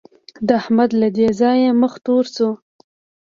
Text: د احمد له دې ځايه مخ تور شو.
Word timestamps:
د 0.47 0.49
احمد 0.61 0.89
له 1.01 1.07
دې 1.17 1.27
ځايه 1.39 1.71
مخ 1.81 1.93
تور 2.05 2.23
شو. 2.35 2.49